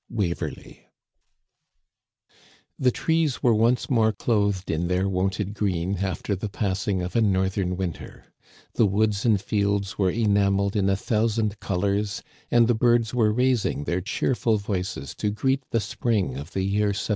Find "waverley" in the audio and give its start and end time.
0.09-0.87